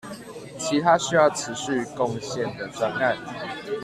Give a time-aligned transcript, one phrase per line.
[0.57, 3.15] 其他需要持續貢獻的專案